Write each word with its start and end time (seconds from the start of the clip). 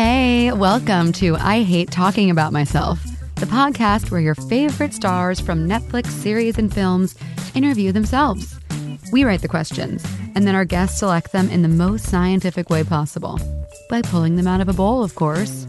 Hey, 0.00 0.52
welcome 0.52 1.10
to 1.14 1.34
I 1.34 1.64
Hate 1.64 1.90
Talking 1.90 2.30
About 2.30 2.52
Myself, 2.52 3.02
the 3.34 3.46
podcast 3.46 4.12
where 4.12 4.20
your 4.20 4.36
favorite 4.36 4.94
stars 4.94 5.40
from 5.40 5.68
Netflix 5.68 6.06
series 6.10 6.56
and 6.56 6.72
films 6.72 7.16
interview 7.56 7.90
themselves. 7.90 8.60
We 9.10 9.24
write 9.24 9.42
the 9.42 9.48
questions, 9.48 10.06
and 10.36 10.46
then 10.46 10.54
our 10.54 10.64
guests 10.64 11.00
select 11.00 11.32
them 11.32 11.50
in 11.50 11.62
the 11.62 11.68
most 11.68 12.06
scientific 12.06 12.70
way 12.70 12.84
possible 12.84 13.40
by 13.90 14.02
pulling 14.02 14.36
them 14.36 14.46
out 14.46 14.60
of 14.60 14.68
a 14.68 14.72
bowl, 14.72 15.02
of 15.02 15.16
course. 15.16 15.66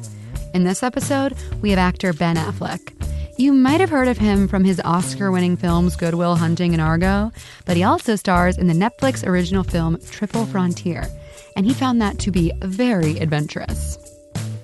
In 0.54 0.64
this 0.64 0.84
episode, 0.84 1.34
we 1.64 1.72
have 1.72 1.80
actor 1.80 2.14
Ben 2.14 2.36
Affleck. 2.36 2.94
You 3.40 3.52
might 3.52 3.80
have 3.80 3.90
heard 3.90 4.08
of 4.08 4.20
him 4.20 4.48
from 4.48 4.64
his 4.64 4.80
Oscar 4.86 5.32
winning 5.32 5.58
films 5.58 5.96
Good 5.96 6.14
Will 6.14 6.36
Hunting 6.36 6.74
and 6.74 6.82
Argo, 6.84 7.32
but 7.66 7.78
he 7.78 7.84
also 7.84 8.16
stars 8.16 8.60
in 8.60 8.68
the 8.68 8.76
Netflix 8.76 9.26
original 9.26 9.64
film 9.64 9.98
Triple 10.12 10.46
Frontier, 10.46 11.08
and 11.56 11.66
he 11.66 11.74
found 11.74 12.00
that 12.04 12.20
to 12.20 12.30
be 12.30 12.52
very 12.62 13.18
adventurous. 13.18 13.98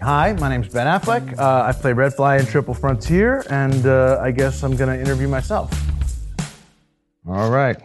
Hi, 0.06 0.34
my 0.34 0.50
name's 0.50 0.72
Ben 0.72 0.86
Affleck. 0.86 1.36
Uh, 1.36 1.64
I 1.64 1.72
play 1.72 1.92
Redfly 1.92 2.40
in 2.40 2.46
Triple 2.46 2.76
Frontier, 2.76 3.44
and 3.50 3.88
uh, 3.88 4.20
I 4.22 4.30
guess 4.30 4.62
I'm 4.62 4.76
going 4.76 4.96
to 4.96 5.02
interview 5.02 5.28
myself. 5.28 5.74
All 7.28 7.50
right. 7.50 7.76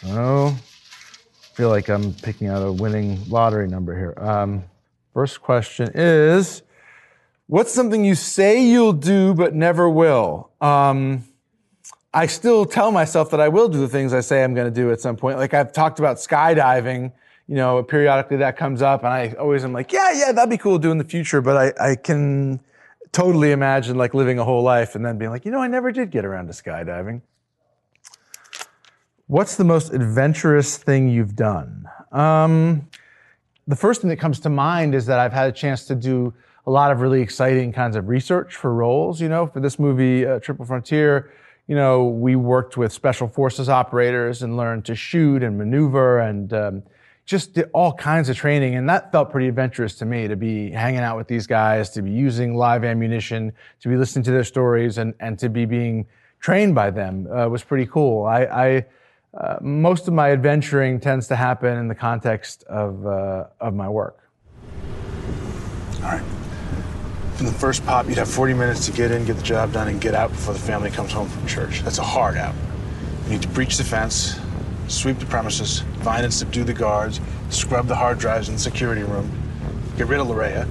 So, 0.00 0.46
I 0.46 1.54
feel 1.54 1.68
like 1.68 1.90
I'm 1.90 2.14
picking 2.14 2.48
out 2.48 2.62
a 2.62 2.72
winning 2.72 3.20
lottery 3.28 3.68
number 3.68 3.94
here. 3.94 4.14
Um, 4.16 4.64
first 5.12 5.42
question 5.42 5.90
is 5.94 6.62
What's 7.48 7.70
something 7.70 8.02
you 8.02 8.14
say 8.14 8.64
you'll 8.64 8.94
do 8.94 9.34
but 9.34 9.54
never 9.54 9.90
will? 9.90 10.48
Um, 10.62 11.22
I 12.14 12.28
still 12.28 12.64
tell 12.64 12.92
myself 12.92 13.30
that 13.32 13.40
I 13.40 13.48
will 13.48 13.68
do 13.68 13.78
the 13.78 13.90
things 13.90 14.14
I 14.14 14.20
say 14.20 14.42
I'm 14.42 14.54
going 14.54 14.72
to 14.72 14.74
do 14.74 14.90
at 14.90 15.02
some 15.02 15.16
point. 15.16 15.36
Like 15.36 15.52
I've 15.52 15.74
talked 15.74 15.98
about 15.98 16.16
skydiving 16.16 17.12
you 17.48 17.54
know, 17.54 17.82
periodically 17.82 18.36
that 18.36 18.56
comes 18.56 18.82
up 18.82 19.02
and 19.02 19.12
I 19.12 19.34
always 19.38 19.64
am 19.64 19.72
like, 19.72 19.90
yeah, 19.90 20.12
yeah, 20.12 20.32
that'd 20.32 20.50
be 20.50 20.58
cool 20.58 20.78
to 20.78 20.82
do 20.82 20.90
in 20.90 20.98
the 20.98 21.04
future. 21.04 21.40
But 21.40 21.56
I, 21.80 21.92
I 21.92 21.96
can 21.96 22.60
totally 23.10 23.52
imagine 23.52 23.96
like 23.96 24.12
living 24.12 24.38
a 24.38 24.44
whole 24.44 24.62
life 24.62 24.94
and 24.94 25.04
then 25.04 25.16
being 25.16 25.30
like, 25.30 25.46
you 25.46 25.50
know, 25.50 25.60
I 25.60 25.66
never 25.66 25.90
did 25.90 26.10
get 26.10 26.26
around 26.26 26.48
to 26.48 26.52
skydiving. 26.52 27.22
What's 29.28 29.56
the 29.56 29.64
most 29.64 29.92
adventurous 29.92 30.76
thing 30.76 31.08
you've 31.08 31.36
done? 31.36 31.88
Um, 32.12 32.88
the 33.66 33.76
first 33.76 34.02
thing 34.02 34.10
that 34.10 34.16
comes 34.18 34.40
to 34.40 34.50
mind 34.50 34.94
is 34.94 35.06
that 35.06 35.18
I've 35.18 35.32
had 35.32 35.48
a 35.48 35.52
chance 35.52 35.86
to 35.86 35.94
do 35.94 36.34
a 36.66 36.70
lot 36.70 36.92
of 36.92 37.00
really 37.00 37.22
exciting 37.22 37.72
kinds 37.72 37.96
of 37.96 38.08
research 38.08 38.56
for 38.56 38.74
roles. 38.74 39.22
You 39.22 39.28
know, 39.30 39.46
for 39.46 39.60
this 39.60 39.78
movie, 39.78 40.26
uh, 40.26 40.38
Triple 40.40 40.66
Frontier, 40.66 41.32
you 41.66 41.74
know, 41.74 42.04
we 42.04 42.36
worked 42.36 42.76
with 42.76 42.92
special 42.92 43.28
forces 43.28 43.70
operators 43.70 44.42
and 44.42 44.56
learned 44.56 44.84
to 44.86 44.94
shoot 44.94 45.42
and 45.42 45.56
maneuver 45.56 46.18
and 46.18 46.52
um, 46.52 46.82
just 47.28 47.52
did 47.52 47.68
all 47.74 47.92
kinds 47.92 48.30
of 48.30 48.36
training. 48.36 48.74
And 48.74 48.88
that 48.88 49.12
felt 49.12 49.30
pretty 49.30 49.48
adventurous 49.48 49.94
to 49.96 50.06
me 50.06 50.28
to 50.28 50.34
be 50.34 50.70
hanging 50.70 51.00
out 51.00 51.18
with 51.18 51.28
these 51.28 51.46
guys, 51.46 51.90
to 51.90 52.00
be 52.00 52.10
using 52.10 52.56
live 52.56 52.84
ammunition, 52.84 53.52
to 53.80 53.88
be 53.88 53.96
listening 53.96 54.22
to 54.24 54.30
their 54.30 54.44
stories 54.44 54.96
and, 54.96 55.12
and 55.20 55.38
to 55.38 55.50
be 55.50 55.66
being 55.66 56.06
trained 56.40 56.74
by 56.74 56.90
them 56.90 57.28
uh, 57.30 57.46
was 57.46 57.62
pretty 57.62 57.84
cool. 57.84 58.24
I, 58.24 58.44
I 58.44 58.86
uh, 59.36 59.58
most 59.60 60.08
of 60.08 60.14
my 60.14 60.32
adventuring 60.32 61.00
tends 61.00 61.28
to 61.28 61.36
happen 61.36 61.76
in 61.76 61.86
the 61.86 61.94
context 61.94 62.64
of, 62.64 63.06
uh, 63.06 63.44
of 63.60 63.74
my 63.74 63.90
work. 63.90 64.18
All 65.96 66.02
right. 66.04 66.24
From 67.34 67.44
the 67.44 67.52
first 67.52 67.84
pop, 67.84 68.08
you'd 68.08 68.16
have 68.16 68.30
40 68.30 68.54
minutes 68.54 68.86
to 68.86 68.92
get 68.92 69.10
in, 69.10 69.26
get 69.26 69.36
the 69.36 69.42
job 69.42 69.74
done, 69.74 69.88
and 69.88 70.00
get 70.00 70.14
out 70.14 70.30
before 70.30 70.54
the 70.54 70.60
family 70.60 70.90
comes 70.90 71.12
home 71.12 71.28
from 71.28 71.46
church. 71.46 71.82
That's 71.82 71.98
a 71.98 72.02
hard 72.02 72.38
out. 72.38 72.54
You 73.26 73.32
need 73.32 73.42
to 73.42 73.48
breach 73.48 73.76
the 73.76 73.84
fence, 73.84 74.40
sweep 74.88 75.18
the 75.18 75.26
premises, 75.26 75.80
find 76.02 76.24
and 76.24 76.34
subdue 76.34 76.64
the 76.64 76.72
guards, 76.72 77.20
scrub 77.50 77.86
the 77.86 77.94
hard 77.94 78.18
drives 78.18 78.48
in 78.48 78.54
the 78.54 78.60
security 78.60 79.02
room, 79.02 79.30
get 79.96 80.08
rid 80.08 80.18
of 80.18 80.26
Lorea, 80.26 80.68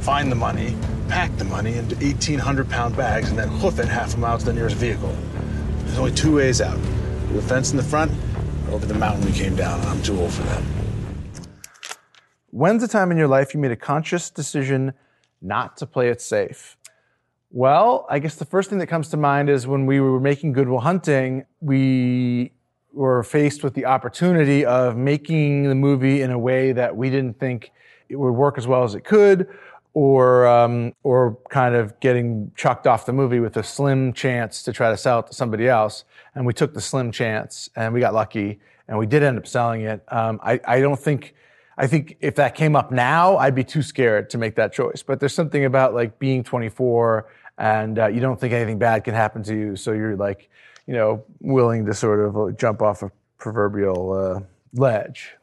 find 0.00 0.30
the 0.30 0.36
money, 0.36 0.76
pack 1.08 1.34
the 1.38 1.44
money 1.44 1.76
into 1.76 1.94
1,800 1.96 2.68
pound 2.68 2.96
bags, 2.96 3.30
and 3.30 3.38
then 3.38 3.48
hoof 3.48 3.78
it 3.78 3.88
half 3.88 4.14
a 4.14 4.18
mile 4.18 4.38
to 4.38 4.44
the 4.44 4.52
nearest 4.52 4.76
vehicle. 4.76 5.14
There's 5.84 5.98
only 5.98 6.12
two 6.12 6.36
ways 6.36 6.60
out 6.60 6.78
the 7.32 7.42
fence 7.42 7.70
in 7.70 7.76
the 7.76 7.82
front, 7.82 8.10
or 8.66 8.74
over 8.74 8.86
the 8.86 8.94
mountain 8.94 9.24
we 9.24 9.32
came 9.32 9.54
down. 9.54 9.80
and 9.80 9.88
I'm 9.88 10.02
too 10.02 10.18
old 10.18 10.32
for 10.32 10.42
that. 10.42 10.62
When's 12.50 12.82
the 12.82 12.88
time 12.88 13.12
in 13.12 13.16
your 13.16 13.28
life 13.28 13.54
you 13.54 13.60
made 13.60 13.70
a 13.70 13.76
conscious 13.76 14.30
decision 14.30 14.94
not 15.40 15.76
to 15.76 15.86
play 15.86 16.08
it 16.08 16.20
safe? 16.20 16.76
Well, 17.52 18.06
I 18.10 18.18
guess 18.18 18.36
the 18.36 18.44
first 18.44 18.70
thing 18.70 18.78
that 18.78 18.88
comes 18.88 19.08
to 19.10 19.16
mind 19.16 19.48
is 19.48 19.66
when 19.66 19.86
we 19.86 20.00
were 20.00 20.20
making 20.20 20.52
Good 20.52 20.68
Will 20.68 20.80
Hunting, 20.80 21.44
we 21.60 22.52
were 22.92 23.22
faced 23.22 23.62
with 23.62 23.74
the 23.74 23.86
opportunity 23.86 24.64
of 24.64 24.96
making 24.96 25.64
the 25.64 25.74
movie 25.74 26.22
in 26.22 26.30
a 26.30 26.38
way 26.38 26.72
that 26.72 26.96
we 26.96 27.10
didn't 27.10 27.38
think 27.38 27.72
it 28.08 28.16
would 28.16 28.32
work 28.32 28.58
as 28.58 28.66
well 28.66 28.82
as 28.82 28.94
it 28.94 29.04
could, 29.04 29.48
or 29.94 30.46
um, 30.46 30.92
or 31.02 31.38
kind 31.48 31.74
of 31.74 31.98
getting 32.00 32.50
chucked 32.56 32.86
off 32.86 33.06
the 33.06 33.12
movie 33.12 33.40
with 33.40 33.56
a 33.56 33.62
slim 33.62 34.12
chance 34.12 34.62
to 34.62 34.72
try 34.72 34.90
to 34.90 34.96
sell 34.96 35.20
it 35.20 35.28
to 35.28 35.34
somebody 35.34 35.68
else. 35.68 36.04
And 36.34 36.46
we 36.46 36.52
took 36.52 36.74
the 36.74 36.80
slim 36.80 37.12
chance, 37.12 37.70
and 37.76 37.94
we 37.94 38.00
got 38.00 38.14
lucky, 38.14 38.60
and 38.88 38.98
we 38.98 39.06
did 39.06 39.22
end 39.22 39.38
up 39.38 39.46
selling 39.46 39.82
it. 39.82 40.02
Um, 40.08 40.40
I, 40.42 40.60
I 40.64 40.80
don't 40.80 40.98
think. 40.98 41.34
I 41.78 41.86
think 41.86 42.18
if 42.20 42.34
that 42.34 42.54
came 42.54 42.76
up 42.76 42.92
now, 42.92 43.38
I'd 43.38 43.54
be 43.54 43.64
too 43.64 43.80
scared 43.80 44.28
to 44.30 44.38
make 44.38 44.54
that 44.56 44.70
choice. 44.70 45.02
But 45.02 45.18
there's 45.18 45.32
something 45.32 45.64
about 45.64 45.94
like 45.94 46.18
being 46.18 46.44
24 46.44 47.26
and 47.60 47.98
uh, 47.98 48.06
you 48.06 48.20
don't 48.20 48.40
think 48.40 48.54
anything 48.54 48.78
bad 48.78 49.04
can 49.04 49.14
happen 49.14 49.42
to 49.44 49.54
you, 49.54 49.76
so 49.76 49.92
you're 49.92 50.16
like, 50.16 50.48
you 50.90 50.96
know, 50.96 51.22
willing 51.38 51.86
to 51.86 51.94
sort 51.94 52.18
of 52.18 52.36
uh, 52.36 52.50
jump 52.50 52.82
off 52.82 53.04
a 53.04 53.12
proverbial 53.38 54.12
uh, 54.12 54.40
ledge. 54.74 55.36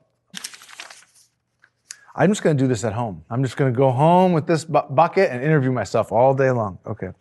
I'm 2.14 2.30
just 2.30 2.44
going 2.44 2.58
to 2.58 2.62
do 2.62 2.68
this 2.68 2.84
at 2.84 2.92
home. 2.92 3.24
I'm 3.30 3.44
just 3.44 3.56
going 3.56 3.72
to 3.72 3.78
go 3.78 3.90
home 3.92 4.34
with 4.34 4.46
this 4.46 4.66
bu- 4.66 4.90
bucket 4.90 5.32
and 5.32 5.42
interview 5.42 5.72
myself 5.72 6.12
all 6.12 6.34
day 6.34 6.52
long. 6.52 6.80
Okay. 6.86 7.12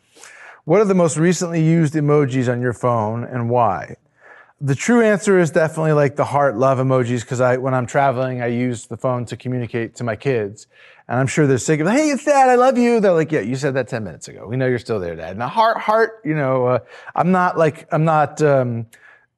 What 0.64 0.80
are 0.80 0.84
the 0.84 0.94
most 0.94 1.16
recently 1.16 1.62
used 1.62 1.94
emojis 1.94 2.50
on 2.50 2.60
your 2.60 2.72
phone 2.72 3.22
and 3.22 3.48
why? 3.48 3.94
The 4.60 4.74
true 4.74 5.02
answer 5.02 5.38
is 5.38 5.50
definitely 5.50 5.92
like 5.92 6.16
the 6.16 6.24
heart 6.24 6.56
love 6.56 6.78
emojis 6.78 7.20
because 7.20 7.42
I, 7.42 7.58
when 7.58 7.74
I'm 7.74 7.84
traveling, 7.84 8.40
I 8.40 8.46
use 8.46 8.86
the 8.86 8.96
phone 8.96 9.26
to 9.26 9.36
communicate 9.36 9.94
to 9.96 10.04
my 10.04 10.16
kids. 10.16 10.66
And 11.08 11.20
I'm 11.20 11.26
sure 11.26 11.46
they're 11.46 11.58
sick 11.58 11.80
of, 11.80 11.88
hey, 11.88 12.08
it's 12.08 12.24
dad, 12.24 12.48
I 12.48 12.54
love 12.54 12.78
you. 12.78 12.98
They're 12.98 13.12
like, 13.12 13.30
yeah, 13.30 13.40
you 13.40 13.56
said 13.56 13.74
that 13.74 13.86
10 13.86 14.02
minutes 14.02 14.28
ago. 14.28 14.46
We 14.46 14.56
know 14.56 14.66
you're 14.66 14.78
still 14.78 14.98
there, 14.98 15.14
dad. 15.14 15.32
And 15.32 15.42
a 15.42 15.48
heart, 15.48 15.76
heart, 15.76 16.22
you 16.24 16.34
know, 16.34 16.66
uh, 16.66 16.78
I'm 17.14 17.32
not 17.32 17.58
like, 17.58 17.86
I'm 17.92 18.06
not, 18.06 18.40
um, 18.40 18.86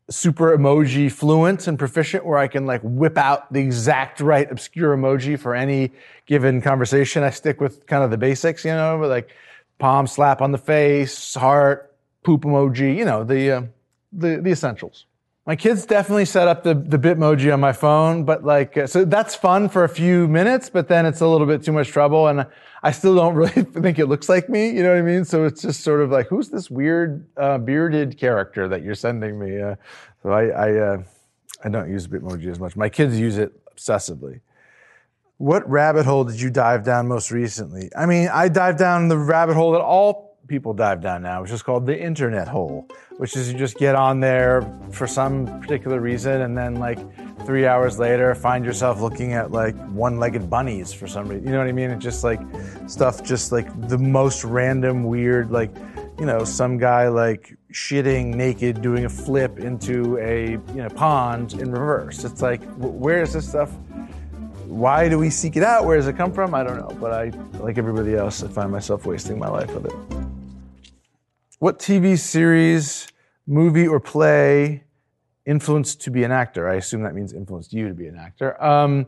super 0.09 0.57
emoji 0.57 1.11
fluent 1.11 1.67
and 1.67 1.79
proficient 1.79 2.25
where 2.25 2.39
I 2.39 2.49
can 2.49 2.65
like 2.65 2.81
whip 2.83 3.19
out 3.19 3.53
the 3.53 3.61
exact 3.61 4.21
right 4.21 4.51
obscure 4.51 4.97
emoji 4.97 5.39
for 5.39 5.55
any 5.55 5.91
given 6.27 6.63
conversation. 6.63 7.25
I 7.25 7.31
stick 7.31 7.61
with 7.61 7.87
kind 7.87 8.05
of 8.05 8.11
the 8.11 8.17
basics, 8.17 8.65
you 8.65 8.71
know, 8.71 8.97
like 8.99 9.31
palm 9.79 10.07
slap 10.07 10.41
on 10.41 10.53
the 10.53 10.59
face, 10.59 11.35
heart, 11.35 11.95
poop 12.23 12.43
emoji, 12.43 12.97
you 12.97 13.05
know, 13.05 13.25
the, 13.25 13.51
uh, 13.51 13.63
the, 14.13 14.41
the 14.41 14.51
essentials. 14.51 15.07
My 15.49 15.57
kids 15.57 15.87
definitely 15.87 16.27
set 16.27 16.47
up 16.47 16.63
the, 16.63 16.75
the 16.75 16.99
Bitmoji 16.99 17.51
on 17.51 17.59
my 17.59 17.73
phone, 17.73 18.25
but 18.25 18.45
like, 18.45 18.77
uh, 18.77 18.87
so 18.87 19.07
that's 19.07 19.35
fun 19.35 19.71
for 19.71 19.85
a 19.85 19.89
few 19.89 20.29
minutes, 20.29 20.69
but 20.69 20.89
then 20.89 21.07
it's 21.07 21.23
a 21.23 21.27
little 21.27 21.47
bit 21.47 21.65
too 21.65 21.73
much 21.73 21.89
trouble. 21.89 22.29
And 22.29 22.47
I 22.83 22.91
still 22.91 23.15
don't 23.15 23.35
really 23.43 23.63
think 23.63 23.99
it 23.99 24.09
looks 24.09 24.29
like 24.29 24.51
me. 24.51 24.69
You 24.69 24.83
know 24.83 24.91
what 24.91 24.99
I 24.99 25.03
mean? 25.03 25.25
So 25.25 25.45
it's 25.45 25.63
just 25.63 25.81
sort 25.81 26.03
of 26.03 26.11
like, 26.11 26.27
who's 26.27 26.51
this 26.51 26.71
weird, 26.71 27.27
uh, 27.39 27.57
bearded 27.57 28.19
character 28.19 28.69
that 28.69 28.83
you're 28.83 28.95
sending 28.95 29.39
me? 29.39 29.59
Uh, 29.59 29.77
so 30.23 30.33
I, 30.33 30.49
I, 30.49 30.75
uh, 30.75 31.03
I 31.65 31.71
don't 31.71 31.91
use 31.91 32.07
Bitmoji 32.07 32.51
as 32.51 32.61
much. 32.61 32.77
My 32.77 32.91
kids 32.91 33.19
use 33.19 33.39
it 33.39 33.59
obsessively. 33.75 34.41
What 35.39 35.67
rabbit 35.67 36.05
hole 36.05 36.25
did 36.25 36.43
you 36.43 36.51
dive 36.51 36.85
down 36.85 37.09
most 37.09 37.31
recently? 37.31 37.89
I 37.97 38.05
mean, 38.05 38.29
I 38.31 38.49
dive 38.51 38.77
down 38.77 39.09
the 39.09 39.17
rabbit 39.17 39.55
hole 39.55 39.73
that 39.73 39.81
all 39.81 40.28
people 40.49 40.75
dive 40.75 41.01
down 41.01 41.23
now, 41.23 41.43
which 41.43 41.51
is 41.51 41.63
called 41.63 41.87
the 41.87 41.99
internet 41.99 42.49
hole, 42.49 42.89
which 43.19 43.37
is 43.37 43.53
you 43.53 43.59
just 43.59 43.77
get 43.77 43.95
on 43.95 44.21
there 44.21 44.63
for 44.91 45.07
some 45.07 45.47
particular 45.61 46.01
reason 46.01 46.41
and 46.43 46.57
then 46.57 46.77
like 46.77 46.99
three 47.45 47.67
hours 47.67 47.99
later 47.99 48.35
find 48.35 48.65
yourself 48.65 49.01
looking 49.01 49.33
at 49.35 49.53
like 49.53 49.77
one-legged 49.91 50.51
bunnies 50.51 50.93
for 50.93 51.07
some 51.07 51.29
reason. 51.29 51.47
You 51.47 51.53
know 51.53 51.59
what 51.59 51.69
I 51.69 51.73
mean? 51.73 51.91
It's 51.91 52.03
just 52.03 52.25
like 52.25 52.41
stuff, 52.87 53.23
just 53.23 53.53
like 53.53 53.89
the 53.89 53.99
most 53.99 54.45
random, 54.45 55.05
weird, 55.05 55.51
like, 55.51 55.71
you 56.19 56.27
know, 56.27 56.45
some 56.45 56.79
guy 56.79 57.09
like 57.09 57.57
shitting 57.73 58.35
naked 58.35 58.81
doing 58.83 59.05
a 59.05 59.09
flip 59.09 59.59
into 59.59 60.19
a 60.19 60.53
you 60.53 60.83
know 60.83 60.89
pond 60.89 61.55
in 61.55 61.71
reverse. 61.71 62.25
It's 62.25 62.43
like, 62.43 62.63
where 62.77 63.23
is 63.23 63.35
this 63.35 63.49
stuff? 63.49 63.71
Why 64.67 65.09
do 65.09 65.19
we 65.19 65.31
seek 65.31 65.57
it 65.57 65.63
out? 65.63 65.87
Where 65.87 65.97
does 65.97 66.07
it 66.07 66.17
come 66.17 66.33
from? 66.33 66.55
I 66.55 66.63
don't 66.63 66.77
know. 66.77 66.95
But 67.01 67.13
I, 67.13 67.31
like 67.59 67.79
everybody 67.79 68.15
else, 68.15 68.43
I 68.43 68.49
find 68.49 68.71
myself 68.71 69.07
wasting 69.07 69.39
my 69.39 69.49
life 69.49 69.73
with 69.75 69.87
it. 69.87 70.18
What 71.61 71.81
TV 71.81 72.17
series, 72.17 73.09
movie, 73.45 73.89
or 73.89 73.99
play 73.99 74.85
influenced 75.45 76.01
to 76.03 76.11
be 76.13 76.23
an 76.23 76.31
actor? 76.31 76.69
I 76.69 76.77
assume 76.77 77.03
that 77.03 77.17
means 77.17 77.33
influenced 77.33 77.73
you 77.73 77.89
to 77.89 77.95
be 77.95 78.07
an 78.07 78.17
actor. 78.17 78.63
Um, 78.63 79.07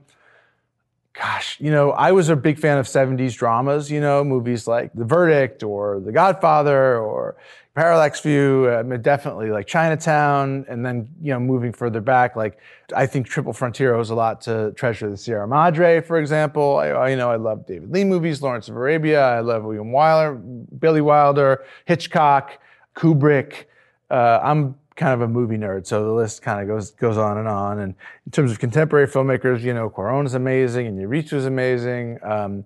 gosh, 1.12 1.60
you 1.60 1.70
know, 1.70 1.90
I 1.90 2.12
was 2.12 2.28
a 2.28 2.36
big 2.36 2.58
fan 2.58 2.78
of 2.78 2.86
70s 2.86 3.36
dramas, 3.36 3.90
you 3.90 4.00
know, 4.00 4.22
movies 4.22 4.66
like 4.66 4.92
The 4.94 5.04
Verdict 5.04 5.62
or 5.62 6.00
The 6.00 6.12
Godfather 6.12 6.98
or 6.98 7.36
Parallax 7.74 8.20
View, 8.20 8.66
uh, 8.66 8.82
definitely 8.96 9.50
like 9.50 9.66
Chinatown. 9.66 10.64
And 10.68 10.84
then, 10.84 11.08
you 11.20 11.32
know, 11.32 11.40
moving 11.40 11.72
further 11.72 12.00
back, 12.00 12.36
like 12.36 12.58
I 12.94 13.06
think 13.06 13.26
Triple 13.26 13.52
Frontier 13.52 13.94
owes 13.94 14.10
a 14.10 14.14
lot 14.14 14.40
to 14.42 14.72
Treasure 14.72 15.06
of 15.06 15.12
the 15.12 15.16
Sierra 15.16 15.46
Madre, 15.46 16.00
for 16.00 16.18
example. 16.18 16.76
I, 16.76 17.10
you 17.10 17.16
know, 17.16 17.30
I 17.30 17.36
love 17.36 17.66
David 17.66 17.90
Lean 17.90 18.08
movies, 18.08 18.42
Lawrence 18.42 18.68
of 18.68 18.76
Arabia. 18.76 19.22
I 19.22 19.40
love 19.40 19.64
William 19.64 19.90
Wyler, 19.90 20.40
Billy 20.78 21.00
Wilder, 21.00 21.64
Hitchcock, 21.84 22.58
Kubrick. 22.96 23.64
Uh, 24.10 24.40
I'm 24.42 24.74
kind 24.96 25.12
of 25.12 25.20
a 25.22 25.28
movie 25.28 25.56
nerd, 25.56 25.87
so 25.87 26.04
the 26.04 26.12
list 26.12 26.42
kind 26.42 26.60
of 26.60 26.69
goes 26.69 26.90
goes 26.90 27.16
on 27.16 27.38
and 27.38 27.48
on. 27.48 27.78
And 27.78 27.94
in 28.26 28.32
terms 28.32 28.50
of 28.50 28.58
contemporary 28.58 29.06
filmmakers, 29.06 29.60
you 29.60 29.75
know, 29.75 29.88
Cuarón 29.90 30.26
is 30.26 30.34
amazing, 30.34 30.87
and 30.87 30.98
Iñárritu 30.98 31.34
is 31.34 31.46
amazing. 31.46 32.19
Um, 32.22 32.64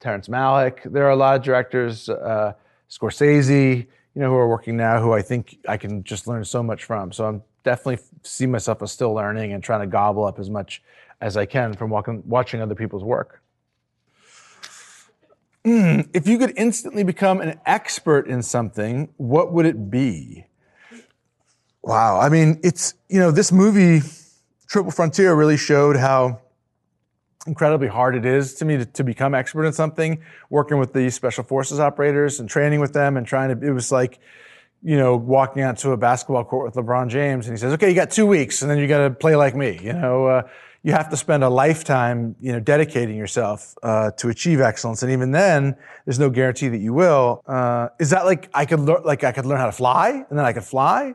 Terrence 0.00 0.28
Malick. 0.28 0.90
There 0.90 1.06
are 1.06 1.10
a 1.10 1.16
lot 1.16 1.36
of 1.36 1.42
directors, 1.42 2.08
uh, 2.08 2.54
Scorsese, 2.90 3.86
you 4.14 4.20
know, 4.20 4.28
who 4.28 4.36
are 4.36 4.48
working 4.48 4.76
now, 4.76 5.00
who 5.00 5.12
I 5.12 5.22
think 5.22 5.58
I 5.68 5.76
can 5.76 6.02
just 6.02 6.26
learn 6.26 6.44
so 6.44 6.62
much 6.62 6.84
from. 6.84 7.12
So 7.12 7.24
I'm 7.24 7.42
definitely 7.62 8.04
see 8.22 8.46
myself 8.46 8.82
as 8.82 8.90
still 8.90 9.14
learning 9.14 9.52
and 9.52 9.62
trying 9.62 9.80
to 9.80 9.86
gobble 9.86 10.24
up 10.24 10.38
as 10.38 10.50
much 10.50 10.82
as 11.20 11.36
I 11.36 11.46
can 11.46 11.74
from 11.74 11.88
walking, 11.90 12.22
watching 12.26 12.60
other 12.60 12.74
people's 12.74 13.04
work. 13.04 13.40
Mm, 15.64 16.08
if 16.12 16.26
you 16.26 16.38
could 16.38 16.52
instantly 16.56 17.04
become 17.04 17.40
an 17.40 17.60
expert 17.64 18.26
in 18.26 18.42
something, 18.42 19.08
what 19.16 19.52
would 19.52 19.64
it 19.64 19.90
be? 19.90 20.46
Wow. 21.82 22.20
I 22.20 22.28
mean, 22.28 22.60
it's, 22.62 22.94
you 23.08 23.18
know, 23.18 23.30
this 23.30 23.50
movie, 23.50 24.06
Triple 24.68 24.92
Frontier, 24.92 25.34
really 25.34 25.56
showed 25.56 25.96
how 25.96 26.40
incredibly 27.46 27.88
hard 27.88 28.14
it 28.14 28.24
is 28.24 28.54
to 28.54 28.64
me 28.64 28.76
to, 28.78 28.86
to, 28.86 29.02
become 29.02 29.34
expert 29.34 29.64
in 29.64 29.72
something, 29.72 30.22
working 30.48 30.78
with 30.78 30.92
the 30.92 31.10
special 31.10 31.42
forces 31.42 31.80
operators 31.80 32.38
and 32.38 32.48
training 32.48 32.78
with 32.78 32.92
them 32.92 33.16
and 33.16 33.26
trying 33.26 33.58
to, 33.58 33.66
it 33.66 33.72
was 33.72 33.90
like, 33.90 34.20
you 34.82 34.96
know, 34.96 35.16
walking 35.16 35.62
out 35.62 35.76
to 35.78 35.90
a 35.90 35.96
basketball 35.96 36.44
court 36.44 36.66
with 36.66 36.84
LeBron 36.84 37.08
James 37.08 37.46
and 37.46 37.56
he 37.56 37.60
says, 37.60 37.72
okay, 37.72 37.88
you 37.88 37.94
got 37.94 38.10
two 38.10 38.26
weeks 38.26 38.62
and 38.62 38.70
then 38.70 38.78
you 38.78 38.86
got 38.86 38.98
to 38.98 39.10
play 39.10 39.34
like 39.34 39.56
me. 39.56 39.78
You 39.82 39.92
know, 39.92 40.26
uh, 40.26 40.42
you 40.82 40.92
have 40.92 41.08
to 41.10 41.16
spend 41.16 41.44
a 41.44 41.48
lifetime, 41.48 42.34
you 42.40 42.52
know, 42.52 42.60
dedicating 42.60 43.16
yourself 43.16 43.76
uh, 43.82 44.10
to 44.12 44.28
achieve 44.28 44.60
excellence. 44.60 45.02
And 45.02 45.12
even 45.12 45.30
then, 45.30 45.76
there's 46.04 46.18
no 46.18 46.30
guarantee 46.30 46.68
that 46.68 46.80
you 46.80 46.92
will. 46.92 47.42
Uh, 47.46 47.88
is 48.00 48.10
that 48.10 48.24
like 48.24 48.50
I 48.54 48.66
could 48.66 48.80
learn, 48.80 49.02
like 49.04 49.22
I 49.22 49.30
could 49.30 49.46
learn 49.46 49.58
how 49.58 49.66
to 49.66 49.72
fly 49.72 50.24
and 50.28 50.38
then 50.38 50.44
I 50.44 50.52
could 50.52 50.64
fly? 50.64 51.14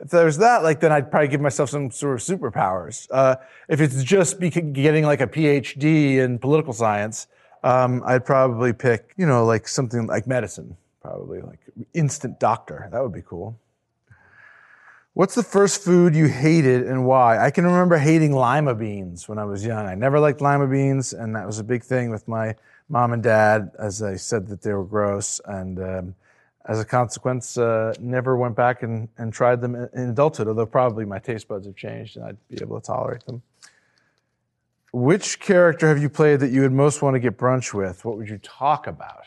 If 0.00 0.10
there's 0.10 0.38
that, 0.38 0.62
like 0.62 0.80
then 0.80 0.92
I'd 0.92 1.10
probably 1.10 1.28
give 1.28 1.40
myself 1.40 1.70
some 1.70 1.90
sort 1.90 2.14
of 2.14 2.20
superpowers. 2.20 3.06
Uh, 3.10 3.36
if 3.68 3.80
it's 3.80 4.02
just 4.02 4.40
getting 4.40 5.04
like 5.04 5.20
a 5.20 5.26
PhD 5.26 6.16
in 6.16 6.38
political 6.38 6.72
science, 6.72 7.26
um, 7.62 8.02
I'd 8.06 8.24
probably 8.24 8.72
pick, 8.72 9.12
you 9.16 9.26
know, 9.26 9.44
like 9.44 9.68
something 9.68 10.06
like 10.06 10.26
medicine, 10.26 10.76
probably 11.02 11.42
like 11.42 11.60
instant 11.92 12.40
doctor. 12.40 12.88
That 12.90 13.02
would 13.02 13.12
be 13.12 13.22
cool. 13.22 13.58
What's 15.12 15.34
the 15.34 15.42
first 15.42 15.82
food 15.82 16.14
you 16.14 16.28
hated 16.28 16.86
and 16.86 17.04
why? 17.04 17.44
I 17.44 17.50
can 17.50 17.64
remember 17.66 17.98
hating 17.98 18.32
lima 18.32 18.74
beans 18.74 19.28
when 19.28 19.38
I 19.38 19.44
was 19.44 19.66
young. 19.66 19.86
I 19.86 19.94
never 19.94 20.20
liked 20.20 20.40
lima 20.40 20.68
beans, 20.68 21.12
and 21.12 21.34
that 21.34 21.46
was 21.46 21.58
a 21.58 21.64
big 21.64 21.82
thing 21.82 22.10
with 22.10 22.26
my 22.28 22.54
mom 22.88 23.12
and 23.12 23.22
dad, 23.22 23.72
as 23.78 24.02
I 24.02 24.16
said 24.16 24.46
that 24.48 24.62
they 24.62 24.72
were 24.72 24.84
gross. 24.84 25.40
And 25.44 25.78
um, 25.80 26.14
as 26.66 26.78
a 26.78 26.84
consequence, 26.84 27.56
uh, 27.56 27.94
never 28.00 28.36
went 28.36 28.54
back 28.54 28.82
and, 28.82 29.08
and 29.18 29.32
tried 29.32 29.60
them 29.60 29.74
in 29.74 30.10
adulthood, 30.10 30.48
although 30.48 30.66
probably 30.66 31.04
my 31.04 31.18
taste 31.18 31.48
buds 31.48 31.66
have 31.66 31.76
changed 31.76 32.16
and 32.16 32.26
I'd 32.26 32.48
be 32.48 32.58
able 32.60 32.80
to 32.80 32.86
tolerate 32.86 33.24
them. 33.24 33.42
Which 34.92 35.40
character 35.40 35.88
have 35.88 36.02
you 36.02 36.08
played 36.08 36.40
that 36.40 36.50
you 36.50 36.62
would 36.62 36.72
most 36.72 37.00
want 37.00 37.14
to 37.14 37.20
get 37.20 37.38
brunch 37.38 37.72
with? 37.72 38.04
What 38.04 38.16
would 38.16 38.28
you 38.28 38.38
talk 38.38 38.86
about? 38.86 39.24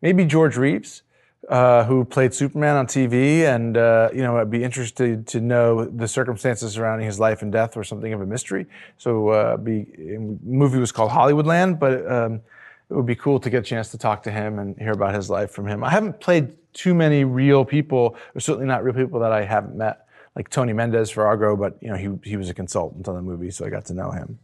Maybe 0.00 0.24
George 0.24 0.56
Reeves, 0.56 1.02
uh, 1.48 1.84
who 1.84 2.04
played 2.04 2.32
Superman 2.34 2.76
on 2.76 2.86
TV, 2.86 3.42
and 3.42 3.76
uh, 3.76 4.08
you 4.12 4.22
know, 4.22 4.38
I'd 4.38 4.50
be 4.50 4.64
interested 4.64 5.26
to 5.28 5.40
know 5.40 5.84
the 5.84 6.08
circumstances 6.08 6.72
surrounding 6.72 7.06
his 7.06 7.20
life 7.20 7.42
and 7.42 7.52
death 7.52 7.76
were 7.76 7.84
something 7.84 8.12
of 8.12 8.20
a 8.20 8.26
mystery. 8.26 8.66
So, 8.96 9.28
uh, 9.28 9.56
be, 9.56 9.84
the 9.96 10.38
movie 10.42 10.78
was 10.78 10.92
called 10.92 11.10
Hollywoodland, 11.10 11.78
but 11.78 12.10
um, 12.10 12.40
it 12.90 12.94
would 12.94 13.06
be 13.06 13.14
cool 13.14 13.38
to 13.40 13.50
get 13.50 13.58
a 13.58 13.62
chance 13.62 13.90
to 13.90 13.98
talk 13.98 14.22
to 14.22 14.30
him 14.30 14.58
and 14.58 14.76
hear 14.78 14.92
about 14.92 15.14
his 15.14 15.28
life 15.28 15.50
from 15.50 15.66
him. 15.66 15.84
I 15.84 15.90
haven't 15.90 16.20
played 16.20 16.56
too 16.72 16.94
many 16.94 17.24
real 17.24 17.64
people, 17.64 18.16
or 18.34 18.40
certainly 18.40 18.66
not 18.66 18.82
real 18.82 18.94
people 18.94 19.20
that 19.20 19.32
I 19.32 19.44
haven't 19.44 19.76
met, 19.76 20.06
like 20.34 20.48
Tony 20.48 20.72
Mendez 20.72 21.10
for 21.10 21.26
Argo, 21.26 21.56
but 21.56 21.76
you 21.82 21.88
know 21.88 21.96
he 21.96 22.30
he 22.30 22.36
was 22.36 22.48
a 22.48 22.54
consultant 22.54 23.08
on 23.08 23.14
the 23.14 23.22
movie, 23.22 23.50
so 23.50 23.66
I 23.66 23.70
got 23.70 23.84
to 23.86 23.94
know 23.94 24.10
him. 24.10 24.38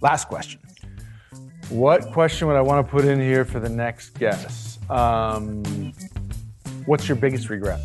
Last 0.00 0.28
question. 0.28 0.60
What 1.68 2.12
question 2.12 2.46
would 2.48 2.56
I 2.56 2.60
want 2.60 2.86
to 2.86 2.90
put 2.90 3.04
in 3.04 3.18
here 3.18 3.44
for 3.44 3.58
the 3.58 3.68
next 3.68 4.10
guest? 4.18 4.88
Um, 4.90 5.92
what's 6.86 7.08
your 7.08 7.16
biggest 7.16 7.50
regret? 7.50 7.80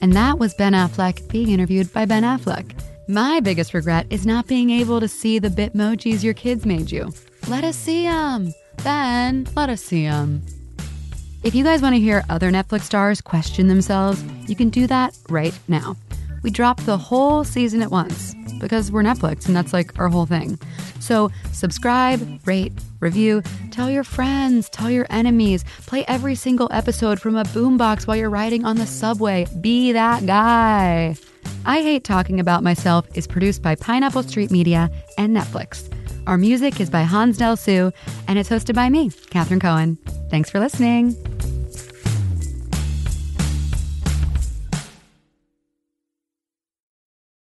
And 0.00 0.12
that 0.14 0.38
was 0.38 0.54
Ben 0.54 0.72
Affleck 0.72 1.28
being 1.30 1.50
interviewed 1.50 1.92
by 1.92 2.04
Ben 2.04 2.24
Affleck. 2.24 2.72
My 3.08 3.38
biggest 3.38 3.72
regret 3.72 4.08
is 4.10 4.26
not 4.26 4.48
being 4.48 4.70
able 4.70 4.98
to 4.98 5.06
see 5.06 5.38
the 5.38 5.48
Bitmojis 5.48 6.24
your 6.24 6.34
kids 6.34 6.66
made 6.66 6.90
you. 6.90 7.12
Let 7.46 7.62
us 7.62 7.76
see 7.76 8.02
them. 8.02 8.52
Ben, 8.82 9.46
let 9.54 9.70
us 9.70 9.80
see 9.80 10.06
them. 10.06 10.42
If 11.44 11.54
you 11.54 11.62
guys 11.62 11.82
want 11.82 11.94
to 11.94 12.00
hear 12.00 12.24
other 12.28 12.50
Netflix 12.50 12.82
stars 12.82 13.20
question 13.20 13.68
themselves, 13.68 14.24
you 14.48 14.56
can 14.56 14.70
do 14.70 14.88
that 14.88 15.16
right 15.28 15.56
now. 15.68 15.94
We 16.42 16.50
dropped 16.50 16.84
the 16.84 16.98
whole 16.98 17.44
season 17.44 17.80
at 17.80 17.92
once 17.92 18.34
because 18.58 18.90
we're 18.90 19.04
Netflix 19.04 19.46
and 19.46 19.54
that's 19.54 19.72
like 19.72 19.96
our 20.00 20.08
whole 20.08 20.26
thing. 20.26 20.58
So 20.98 21.30
subscribe, 21.52 22.40
rate, 22.44 22.72
review, 22.98 23.42
tell 23.70 23.88
your 23.88 24.02
friends, 24.02 24.68
tell 24.68 24.90
your 24.90 25.06
enemies, 25.10 25.64
play 25.86 26.04
every 26.08 26.34
single 26.34 26.68
episode 26.72 27.20
from 27.20 27.36
a 27.36 27.44
boombox 27.44 28.08
while 28.08 28.16
you're 28.16 28.30
riding 28.30 28.64
on 28.64 28.76
the 28.76 28.86
subway. 28.86 29.46
Be 29.60 29.92
that 29.92 30.26
guy. 30.26 31.14
I 31.68 31.82
Hate 31.82 32.04
Talking 32.04 32.38
About 32.38 32.62
Myself 32.62 33.08
is 33.14 33.26
produced 33.26 33.60
by 33.60 33.74
Pineapple 33.74 34.22
Street 34.22 34.52
Media 34.52 34.88
and 35.18 35.36
Netflix. 35.36 35.92
Our 36.28 36.38
music 36.38 36.80
is 36.80 36.88
by 36.88 37.02
Hans 37.02 37.38
Del 37.38 37.56
Su, 37.56 37.92
and 38.28 38.38
it's 38.38 38.48
hosted 38.48 38.76
by 38.76 38.88
me, 38.88 39.10
Catherine 39.30 39.58
Cohen. 39.58 39.96
Thanks 40.30 40.48
for 40.48 40.60
listening. 40.60 41.16